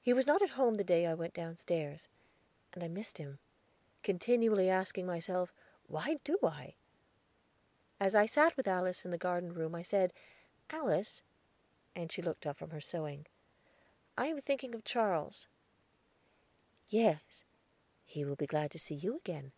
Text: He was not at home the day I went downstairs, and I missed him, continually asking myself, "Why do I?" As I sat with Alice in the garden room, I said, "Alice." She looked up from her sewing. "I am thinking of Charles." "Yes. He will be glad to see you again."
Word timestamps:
He 0.00 0.12
was 0.12 0.28
not 0.28 0.42
at 0.42 0.50
home 0.50 0.76
the 0.76 0.84
day 0.84 1.06
I 1.08 1.14
went 1.14 1.34
downstairs, 1.34 2.06
and 2.72 2.84
I 2.84 2.86
missed 2.86 3.18
him, 3.18 3.40
continually 4.04 4.68
asking 4.70 5.06
myself, 5.06 5.52
"Why 5.88 6.20
do 6.22 6.38
I?" 6.44 6.76
As 7.98 8.14
I 8.14 8.26
sat 8.26 8.56
with 8.56 8.68
Alice 8.68 9.04
in 9.04 9.10
the 9.10 9.18
garden 9.18 9.52
room, 9.52 9.74
I 9.74 9.82
said, 9.82 10.12
"Alice." 10.70 11.20
She 12.10 12.22
looked 12.22 12.46
up 12.46 12.56
from 12.56 12.70
her 12.70 12.80
sewing. 12.80 13.26
"I 14.16 14.28
am 14.28 14.40
thinking 14.40 14.72
of 14.72 14.84
Charles." 14.84 15.48
"Yes. 16.88 17.42
He 18.04 18.24
will 18.24 18.36
be 18.36 18.46
glad 18.46 18.70
to 18.70 18.78
see 18.78 18.94
you 18.94 19.16
again." 19.16 19.50